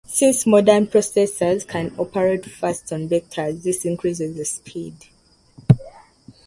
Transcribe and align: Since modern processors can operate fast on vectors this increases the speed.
Since 0.07 0.47
modern 0.47 0.87
processors 0.87 1.67
can 1.67 1.93
operate 1.95 2.43
fast 2.47 2.91
on 2.91 3.07
vectors 3.07 3.61
this 3.61 3.85
increases 3.85 4.35
the 4.35 4.45
speed. 4.45 4.95